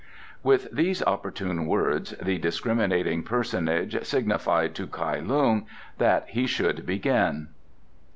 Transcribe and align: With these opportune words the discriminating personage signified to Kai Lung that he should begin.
With 0.41 0.67
these 0.71 1.03
opportune 1.03 1.67
words 1.67 2.15
the 2.19 2.39
discriminating 2.39 3.21
personage 3.21 4.03
signified 4.03 4.73
to 4.73 4.87
Kai 4.87 5.19
Lung 5.19 5.67
that 5.99 6.25
he 6.29 6.47
should 6.47 6.87
begin. 6.87 7.49